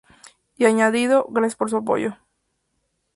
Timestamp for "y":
0.57-0.65